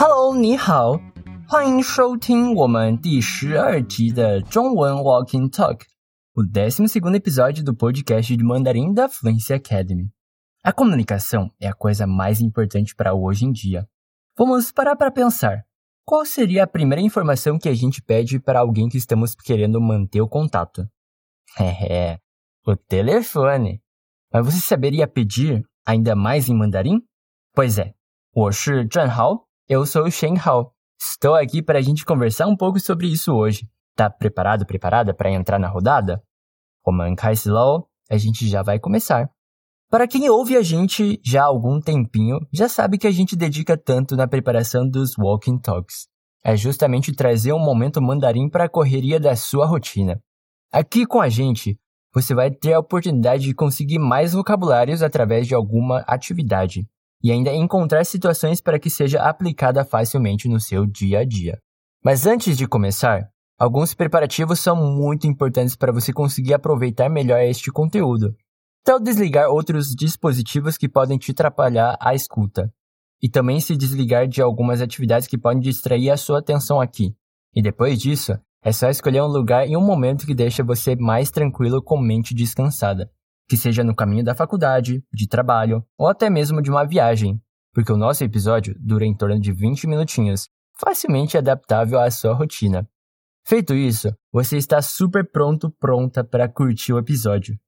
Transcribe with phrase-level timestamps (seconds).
[0.00, 1.00] Hello，你好，
[1.48, 10.10] 欢迎收听我们第十二集的中文 Walking Talk，o décimo segundo episódio do podcast de mandarim da Fluency Academy.
[10.62, 13.88] A comunicação é a coisa mais importante para hoje em dia.
[14.36, 15.64] Vamos parar para pensar.
[16.04, 20.20] Qual seria a primeira informação que a gente pede para alguém que estamos querendo manter
[20.20, 20.88] o contato?
[21.58, 22.18] É,
[22.66, 23.82] o telefone.
[24.32, 27.00] Mas você saberia pedir ainda mais em mandarim?
[27.54, 27.94] Pois é,
[28.32, 30.73] 我是郑豪, eu sou o Shen Hao.
[30.99, 33.69] Estou aqui para a gente conversar um pouco sobre isso hoje.
[33.95, 36.21] Tá preparado, preparada para entrar na rodada?
[36.85, 39.29] Roman Kaislau, a gente já vai começar.
[39.89, 43.77] Para quem ouve a gente já há algum tempinho, já sabe que a gente dedica
[43.77, 46.07] tanto na preparação dos Walking Talks.
[46.43, 50.21] É justamente trazer um momento mandarim para a correria da sua rotina.
[50.71, 51.79] Aqui com a gente,
[52.13, 56.87] você vai ter a oportunidade de conseguir mais vocabulários através de alguma atividade
[57.23, 61.59] e ainda encontrar situações para que seja aplicada facilmente no seu dia a dia.
[62.03, 67.71] Mas antes de começar, alguns preparativos são muito importantes para você conseguir aproveitar melhor este
[67.71, 68.35] conteúdo.
[68.83, 72.73] Tal desligar outros dispositivos que podem te atrapalhar a escuta.
[73.21, 77.15] E também se desligar de algumas atividades que podem distrair a sua atenção aqui.
[77.53, 81.29] E depois disso, é só escolher um lugar e um momento que deixa você mais
[81.29, 83.11] tranquilo com mente descansada,
[83.51, 87.37] que seja no caminho da faculdade, de trabalho ou até mesmo de uma viagem,
[87.73, 90.47] porque o nosso episódio dura em torno de 20 minutinhos,
[90.79, 92.87] facilmente adaptável à sua rotina.
[93.45, 97.59] Feito isso, você está super pronto, pronta para curtir o episódio.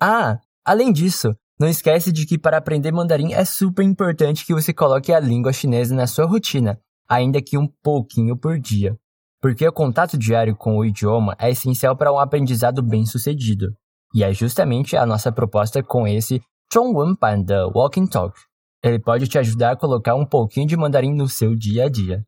[0.00, 4.72] Ah, além disso, não esquece de que para aprender mandarim é super importante que você
[4.72, 8.98] coloque a língua chinesa na sua rotina, ainda que um pouquinho por dia
[9.40, 13.76] porque o contato diário com o idioma é essencial para um aprendizado bem-sucedido.
[14.14, 16.40] E é justamente a nossa proposta com esse
[16.72, 18.38] Zhongwenban da Walking Talk.
[18.82, 22.24] Ele pode te ajudar a colocar um pouquinho de mandarim no seu dia a dia.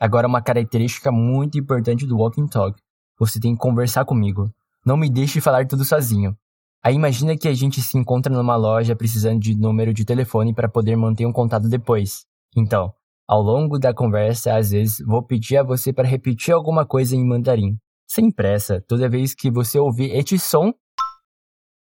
[0.00, 2.80] Agora, uma característica muito importante do Walking Talk:
[3.18, 4.50] você tem que conversar comigo.
[4.86, 6.36] Não me deixe falar tudo sozinho.
[6.82, 10.68] Aí imagina que a gente se encontra numa loja precisando de número de telefone para
[10.68, 12.24] poder manter um contato depois.
[12.56, 12.92] Então,
[13.26, 17.26] ao longo da conversa, às vezes, vou pedir a você para repetir alguma coisa em
[17.26, 17.76] mandarim.
[18.06, 20.72] Sem pressa, toda vez que você ouvir este som,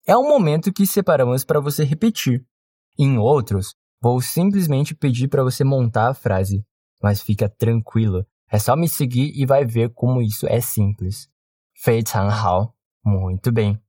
[0.06, 2.46] é um momento que separamos para você repetir.
[2.98, 6.66] Em outros, vou simplesmente pedir para você montar a frase.
[7.02, 11.32] Mas fica tranquilo, é só me seguir e vai ver como isso é simples.
[11.82, 12.76] 非常好.
[13.04, 13.82] Muito bem.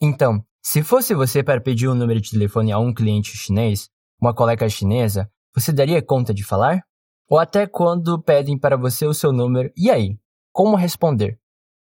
[0.00, 3.88] Então, se fosse você para pedir um número de telefone a um cliente chinês,
[4.20, 6.82] uma colega chinesa, você daria conta de falar?
[7.28, 10.18] Ou até quando pedem para você o seu número, e aí?
[10.52, 11.38] Como responder?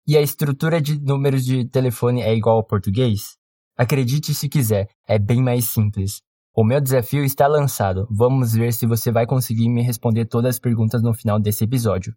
[0.07, 3.37] E a estrutura de números de telefone é igual ao português?
[3.79, 6.21] Acredite se quiser, é bem mais simples.
[6.55, 8.07] O meu desafio está lançado.
[8.09, 12.13] Vamos ver se você vai conseguir me responder todas as perguntas no final desse episódio.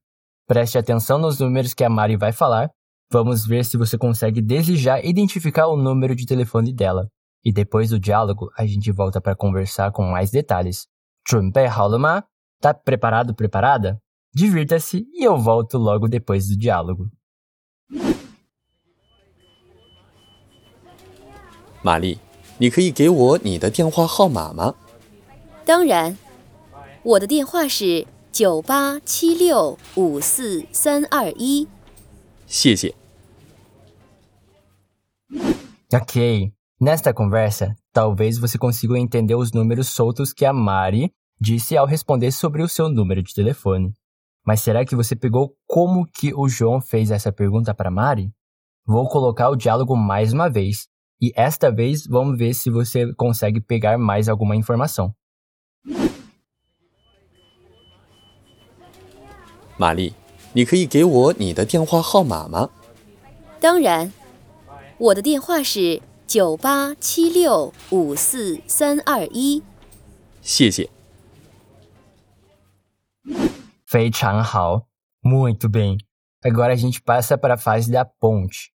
[0.46, 2.70] Preste atenção nos números que a Mari vai falar.
[3.10, 7.08] Vamos ver se você consegue desejar identificar o número de telefone dela.
[7.44, 10.86] E depois do diálogo, a gente volta para conversar com mais detalhes.
[11.24, 12.24] 准备好了吗？
[12.60, 14.00] Tá preparado, preparada?
[14.34, 17.10] Divirta-se e eu volto logo depois do diálogo.
[21.82, 22.18] 玛丽，
[22.58, 24.74] 你可以给我你的电话号码吗？
[25.64, 26.16] 当然，
[27.02, 31.66] 我的电话是九八七六五四三二一。
[32.46, 32.94] 谢谢。
[35.92, 42.30] Ok, nesta conversa, talvez você consiga entender os números soltos que a Mari disse ao responder
[42.30, 43.94] sobre o seu número de telefone.
[44.44, 48.30] Mas será que você pegou como que o João fez essa pergunta para Mari?
[48.86, 50.88] Vou colocar o diálogo mais uma vez,
[51.22, 55.14] e esta vez vamos ver se você consegue pegar mais alguma informação.
[59.76, 60.14] 玛丽，
[60.54, 62.70] 你可以给我你的电话号码吗？
[63.60, 64.12] 当然，
[64.98, 69.62] 我的电话是九八七六五四三二一。
[70.42, 70.90] 谢谢。
[73.86, 74.86] 非常好.
[75.22, 75.98] Muito bem.
[76.42, 78.72] Agora a gente passa para a fase da ponte.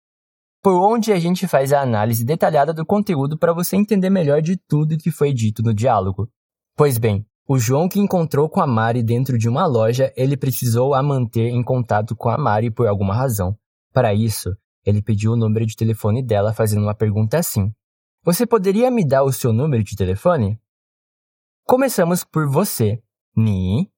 [0.65, 4.57] Por onde a gente faz a análise detalhada do conteúdo para você entender melhor de
[4.57, 6.27] tudo que foi dito no diálogo.
[6.75, 10.95] Pois bem, o João que encontrou com a Mari dentro de uma loja, ele precisou
[10.95, 13.55] a manter em contato com a Mari por alguma razão.
[13.93, 14.57] Para isso,
[14.87, 17.71] ele pediu o número de telefone dela fazendo uma pergunta assim:
[18.23, 20.59] Você poderia me dar o seu número de telefone?
[21.67, 23.03] Começamos por você.
[23.37, 23.93] Ni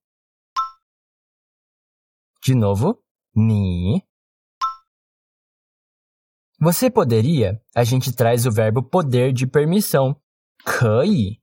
[2.46, 3.02] de novo,
[3.34, 4.05] ni.
[6.59, 7.59] Você poderia?
[7.75, 10.15] A gente traz o verbo poder de permissão.
[10.63, 11.41] 可以.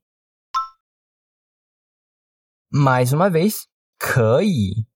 [2.71, 3.67] Mais uma vez,
[3.99, 4.87] 可以。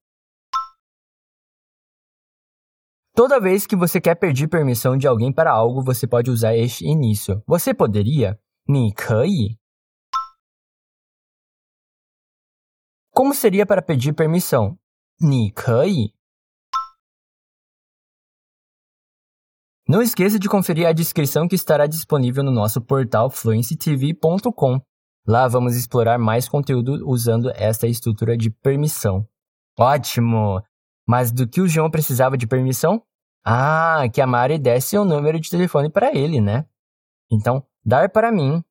[3.15, 6.85] Toda vez que você quer pedir permissão de alguém para algo, você pode usar este
[6.85, 7.43] início.
[7.45, 8.39] Você poderia?
[8.67, 9.59] 你可以。
[13.11, 14.79] Como seria para pedir permissão?
[15.19, 16.15] 你可以。
[19.88, 24.80] Não esqueça de conferir a descrição que estará disponível no nosso portal fluencytv.com.
[25.26, 29.26] Lá vamos explorar mais conteúdo usando esta estrutura de permissão.
[29.78, 30.62] Ótimo!
[31.06, 33.02] Mas do que o João precisava de permissão?
[33.42, 36.66] Ah, que a Mari desse o número de telefone para ele, né?
[37.30, 38.62] Então, dar para mim.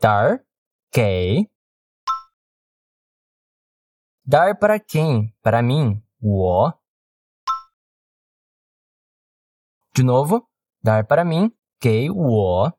[0.00, 0.40] Dar,
[0.90, 1.46] que.
[4.24, 5.34] Dar para quem?
[5.42, 6.81] Para mim, 我。
[9.94, 10.48] De novo,
[10.82, 12.70] dar para mim, que o.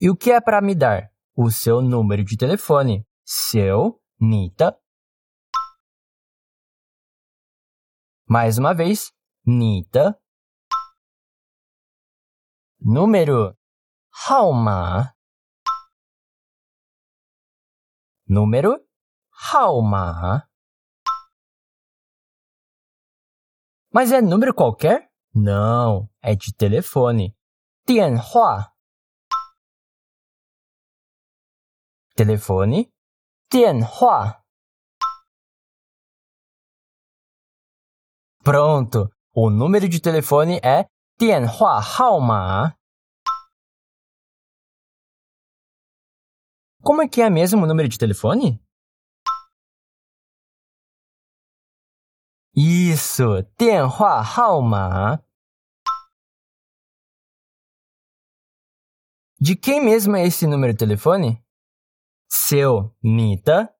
[0.00, 1.10] E o que é para me dar?
[1.34, 4.78] O seu número de telefone, seu Nita.
[8.28, 9.12] Mais uma vez,
[9.44, 10.16] Nita.
[12.80, 13.58] Número,
[14.28, 15.12] Haoma.
[18.28, 18.78] Número,
[19.50, 20.48] Haoma.
[23.92, 25.10] Mas é número qualquer?
[25.34, 27.36] Não, é de telefone.
[27.86, 28.72] Dianhua.
[32.14, 32.90] Telefone.
[33.50, 34.42] Dianhua.
[38.42, 40.86] Pronto, o número de telefone é
[41.18, 42.76] Dianhua Haoma.
[46.82, 48.60] Como é que é mesmo o número de telefone?
[52.58, 53.42] Isso,
[59.38, 61.44] De quem mesmo é esse número de telefone?
[62.26, 63.70] Seu, Nita.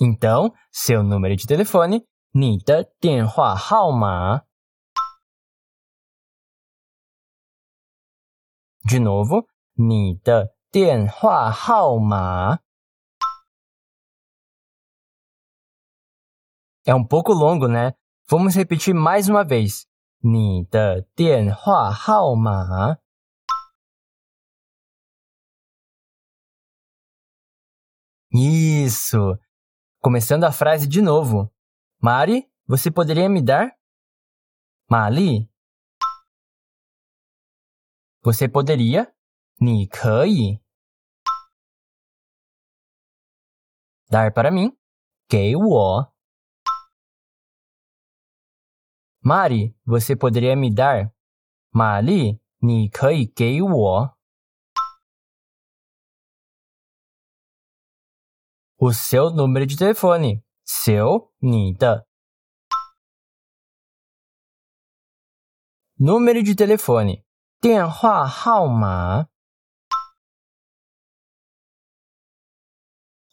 [0.00, 3.56] Então, seu número de telefone, Nita, Tianhua,
[8.84, 9.44] De novo,
[9.76, 11.50] Nita, Tianhua,
[16.85, 17.93] É um pouco longo, né?
[18.29, 19.87] Vamos repetir mais uma vez.
[20.23, 22.99] 你的电话号码
[28.31, 29.17] Isso!
[29.99, 31.51] Começando a frase de novo.
[31.99, 33.75] Mari, você poderia me dar?
[34.87, 35.49] Mali?
[38.21, 39.11] Você poderia?
[39.59, 40.59] 你可以
[44.09, 44.77] Dar para mim?
[45.27, 46.13] 给我
[49.25, 51.13] Mari, você poderia me dar?
[51.73, 54.17] Mali, 你可以给我
[58.77, 60.43] o seu número de telefone.
[60.63, 62.07] Seu, 你的
[65.97, 67.23] número de telefone.
[67.59, 69.27] 电话号码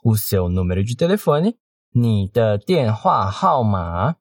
[0.02, 1.58] o seu número de telefone.
[1.90, 4.16] 你的电话号码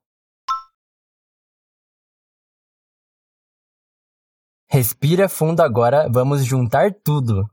[4.72, 7.48] Respira fundo agora, vamos juntar tudo.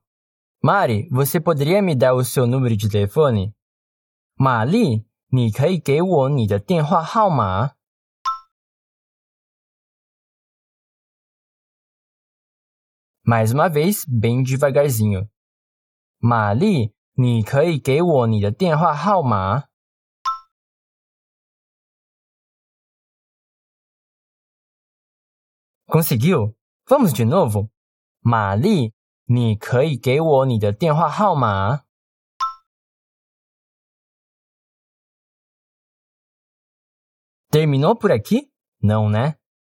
[0.61, 3.53] Mari, você poderia me dar o seu número de telefone?
[4.37, 7.75] 玛丽，你可以给我你的电话号码？
[13.23, 15.29] Mais uma vez, bem devagarzinho.
[16.19, 19.65] 玛丽，你可以给我你的电话号码？
[25.87, 26.55] Conseguiu?
[26.89, 27.69] Vamos de novo?
[28.21, 28.93] 玛丽，
[29.25, 31.83] 你可以给我你的电话号码？
[37.49, 38.51] Terminou por aqui?
[38.81, 39.37] Não, né?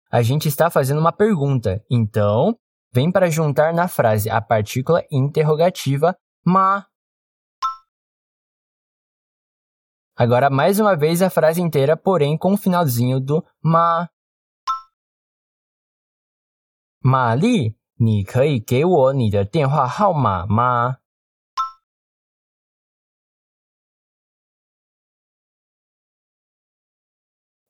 [0.10, 2.58] A gente está fazendo uma pergunta, então
[2.92, 6.88] vem para juntar na frase a partícula interrogativa ma.
[10.16, 14.10] Agora mais uma vez a frase inteira, porém com o finalzinho do ma.
[17.02, 20.98] 玛丽，你可以给我你的电话号码吗？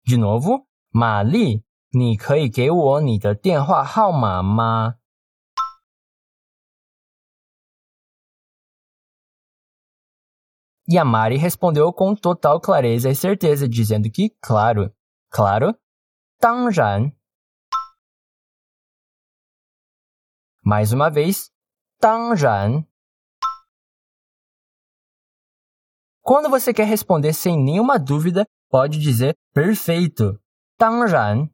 [0.05, 4.95] De novo，玛丽，你可以给我你的电话号码吗？
[10.89, 14.93] E a Mari respondeu com total clareza e certeza, dizendo que, claro,
[15.29, 15.77] claro,
[16.39, 17.11] 当然。
[20.63, 21.49] Mais uma vez,
[21.99, 22.85] 当然
[26.21, 30.37] Quando você quer responder sem nenhuma dúvida, pode dizer perfeito.
[30.77, 31.49] 当然.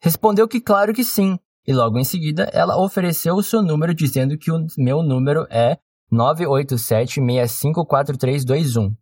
[0.00, 4.38] Respondeu que claro que sim, e logo em seguida ela ofereceu o seu número dizendo
[4.38, 5.80] que o meu número é
[6.12, 8.94] 987654321.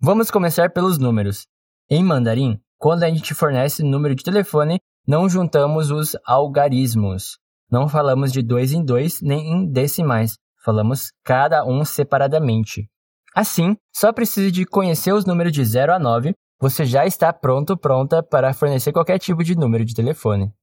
[0.00, 1.46] Vamos começar pelos números.
[1.88, 7.37] Em mandarim, quando a gente fornece número de telefone, não juntamos os algarismos.
[7.69, 10.37] Não falamos de dois em dois nem em decimais.
[10.63, 12.89] Falamos cada um separadamente.
[13.35, 17.77] Assim, só precisa de conhecer os números de 0 a 9, você já está pronto
[17.77, 20.53] pronta para fornecer qualquer tipo de número de telefone.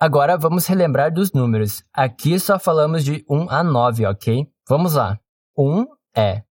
[0.00, 1.84] Agora vamos relembrar dos números.
[1.92, 4.50] Aqui só falamos de 1 a 9, ok?
[4.68, 5.20] Vamos lá.
[5.56, 6.42] 1 é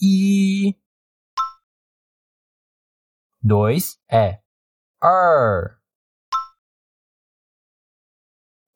[0.00, 0.76] I.
[3.42, 4.38] 2 é
[5.02, 5.81] Er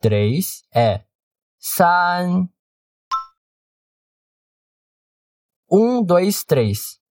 [0.06, 1.04] três é
[1.58, 2.48] san.
[5.68, 7.02] Um, dois, três.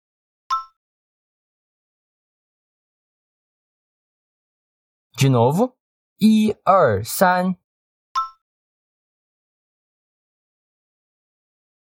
[5.18, 5.78] De novo.
[6.22, 7.58] E, er, san.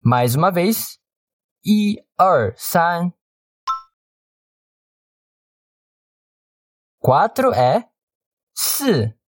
[0.02, 0.98] Mais uma vez.
[1.62, 3.12] E, er, san.
[6.98, 7.86] Quatro é.
[8.54, 9.21] Se.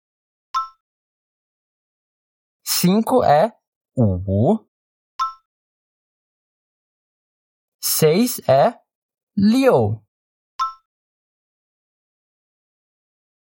[2.85, 3.51] 5 é
[3.97, 4.69] u,
[7.83, 8.79] 6 é
[9.35, 10.05] Liu.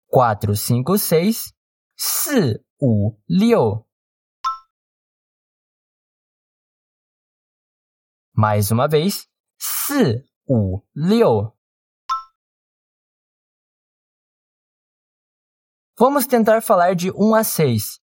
[0.06, 1.52] 4, 5, 6,
[1.98, 3.84] 4, 5, 6.
[8.32, 9.28] Mais uma vez,
[9.88, 11.52] 4, 5, 6.
[15.98, 18.03] Vamos tentar falar de 1 a 6.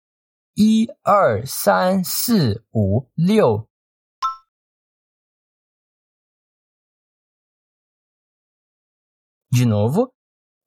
[0.59, 3.69] 一二三四五六
[9.51, 10.15] De novo.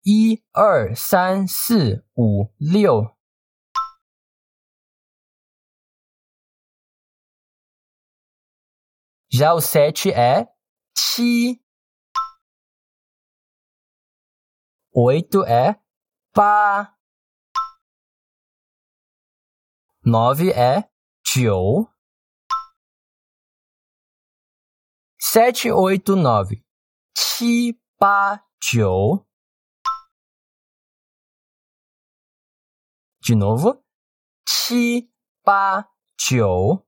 [0.05, 3.17] 一二三四五六。
[9.29, 10.47] Já o sete é
[10.95, 11.61] ti.
[14.93, 15.81] Oito é
[16.33, 17.00] pá.
[20.10, 20.90] Nove é
[21.26, 21.88] jiu.
[25.20, 26.64] Sete, oito, nove.
[27.14, 29.26] Ti, pá, 九。
[33.22, 33.84] De novo.
[34.46, 35.12] 七
[35.44, 36.86] 八九。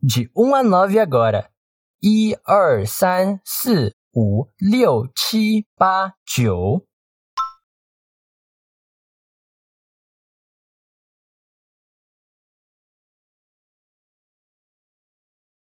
[0.00, 1.50] De um a nove agora.
[2.00, 6.86] 一二三四五六七八九。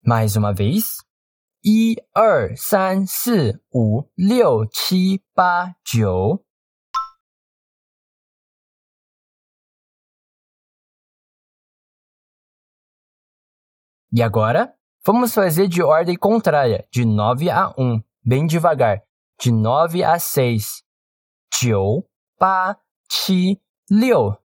[0.06, 0.98] mais uma vez.
[1.66, 3.60] Um, dois, três, quatro, cinco, seis,
[4.70, 5.22] sete,
[6.04, 6.44] oito, nove.
[14.16, 14.72] E agora,
[15.04, 19.02] vamos fazer de ordem contrária, de 9 a 1, bem devagar.
[19.40, 20.84] De 9 a 6.
[21.64, 22.06] 9,
[22.40, 22.80] 8,
[23.10, 24.38] 7, 6.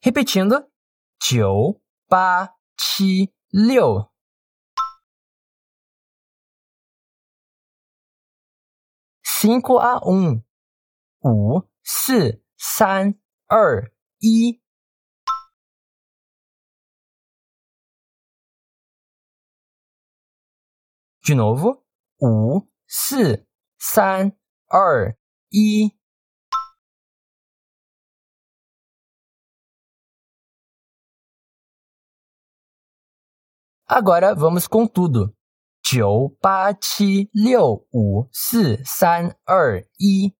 [0.00, 0.66] Repetindo,
[1.24, 4.12] 九八七六。
[9.22, 10.42] cinco a um，
[11.20, 14.60] 五四三二一。
[21.22, 21.84] De novo，
[22.18, 23.46] 五四
[23.78, 24.36] 三
[24.66, 25.16] 二
[25.50, 26.01] 一。
[33.91, 35.33] Agora vamos com tudo.
[35.89, 40.33] 九八七六五四三二一。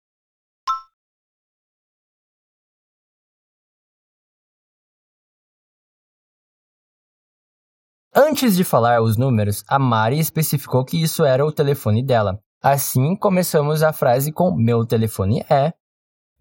[8.14, 12.44] Antes de falar os números, a Mari especificou que isso era o telefone dela.
[12.62, 15.74] Assim, começamos a frase com meu telefone é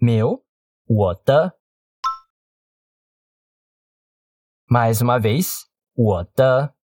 [0.00, 0.42] meu,
[0.88, 1.52] 我的.
[4.68, 6.74] Mais uma vez, 我的。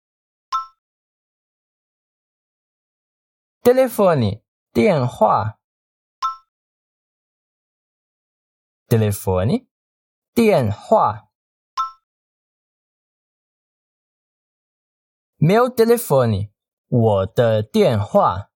[3.67, 4.43] telefone,
[4.73, 5.59] 电话
[8.89, 9.69] telefone,
[10.35, 11.29] 电话
[15.39, 16.53] meu telefone,
[16.89, 18.53] 我的电话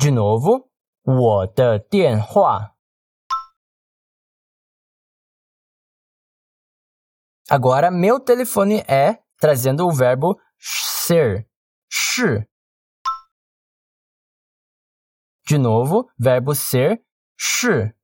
[0.00, 0.70] de novo,
[1.02, 2.74] 我的电话。
[7.50, 11.48] Agora, meu telefone é trazendo o verbo ser,
[11.88, 12.48] 是。
[15.46, 17.02] De novo, verbo ser,
[17.36, 17.96] 是。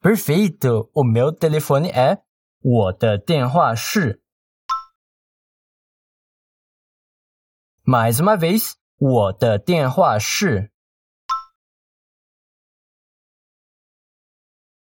[0.00, 0.90] Perfeito!
[0.92, 2.22] O meu telefone é
[2.60, 4.22] 我的电话是。
[7.86, 10.70] Mais uma vez, 我的电话是。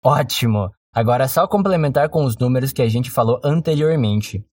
[0.01, 0.74] Ótimo!
[0.93, 4.45] Agora é só complementar com os números que a gente falou anteriormente.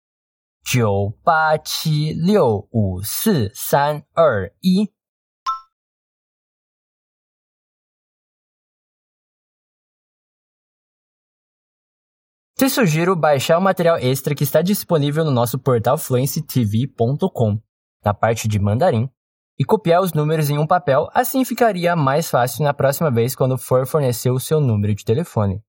[0.66, 4.90] 九八七六五四三二一。
[12.56, 17.61] Te sugiro baixar o material extra que está disponível no nosso portal fluencytv.com,
[18.04, 19.09] na parte de mandarim,
[19.56, 23.56] e copiar os números em um papel, assim ficaria mais fácil na próxima vez quando
[23.56, 25.62] for fornecer o seu número de telefone.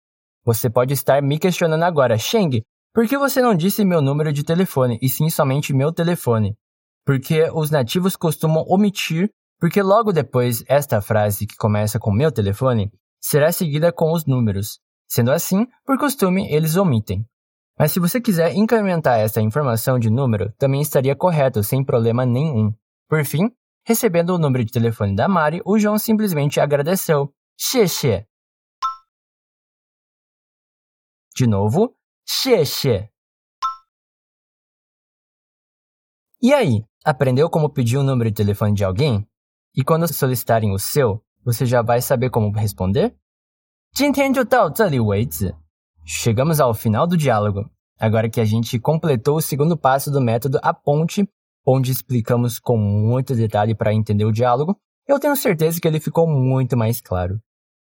[0.44, 4.42] Você pode estar me questionando agora, Sheng, por que você não disse meu número de
[4.44, 6.54] telefone e sim somente meu telefone?
[7.06, 9.30] Porque os nativos costumam omitir,
[9.60, 14.80] porque logo depois esta frase que começa com meu telefone será seguida com os números.
[15.08, 17.24] Sendo assim, por costume, eles omitem.
[17.78, 22.72] Mas se você quiser incrementar essa informação de número, também estaria correto, sem problema nenhum.
[23.08, 23.50] Por fim,
[23.86, 27.32] recebendo o número de telefone da Mari, o João simplesmente agradeceu.
[27.58, 28.26] Xie
[31.34, 31.94] de novo,
[32.28, 33.08] xie
[36.42, 39.26] E aí, aprendeu como pedir o número de telefone de alguém?
[39.74, 43.16] E quando solicitarem o seu, você já vai saber como responder?
[46.04, 50.58] Chegamos ao final do diálogo, agora que a gente completou o segundo passo do método
[50.62, 51.26] A Ponte,
[51.66, 56.26] onde explicamos com muito detalhe para entender o diálogo, eu tenho certeza que ele ficou
[56.26, 57.40] muito mais claro.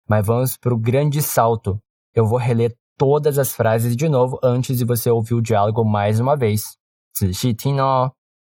[0.09, 1.81] Mas vamos para o grande salto.
[2.15, 6.20] Eu vou reler todas as frases de novo antes de você ouvir o diálogo mais
[6.20, 6.78] uma vez.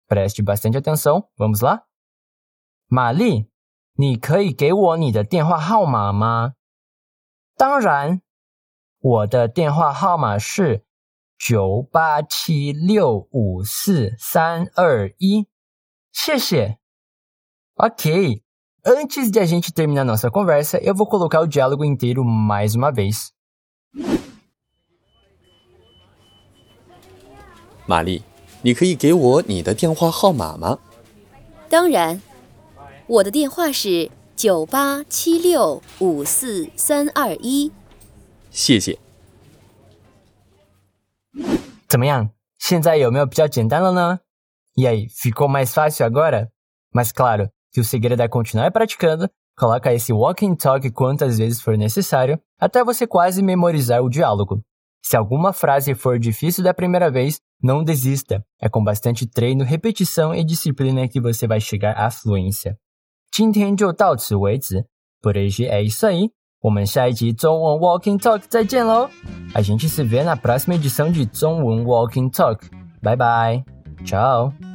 [0.08, 1.28] Preste bastante atenção.
[1.38, 1.84] Vamos lá?
[2.88, 3.48] 玛丽，
[3.94, 6.54] 你可以给我你的电话号码吗？
[7.56, 8.20] 当然，
[9.00, 10.84] 我的电话号码是
[11.38, 15.48] 九八七六五四三二一。
[16.12, 16.78] 谢谢。
[17.76, 18.42] Ok.
[18.84, 22.90] Antes de a gente terminar nossa conversa, eu vou colocar o diálogo inteiro mais uma
[22.90, 23.32] vez.
[27.86, 28.22] 玛丽，
[28.62, 30.78] 你可以给我你的电话号码吗？
[31.68, 32.20] 当然，
[33.06, 37.70] 我的电话是九八七六五四三二一，
[38.50, 38.98] 谢谢。
[41.88, 42.30] 怎么样？
[42.58, 44.20] 现在有没有比较简单了呢？
[44.76, 46.48] E aí, ficou mais fácil agora?
[46.92, 51.60] Mas claro, que o segredo é continuar praticando, coloca esse walk and talk quantas vezes
[51.60, 54.62] for necessário, até você quase memorizar o diálogo.
[55.02, 58.44] Se alguma frase for difícil da primeira vez, não desista.
[58.60, 62.76] É com bastante treino, repetição e disciplina que você vai chegar à fluência.
[63.30, 64.84] 今天就到此为止。
[65.20, 66.30] Por hoje é isso aí.
[66.60, 69.08] 我们下一集中文 Walking Talk 再见喽！
[69.52, 72.68] A gente se vê na próxima edição de 中文 Walking Talk。
[73.02, 73.64] 拜拜，
[74.04, 74.65] Tchau。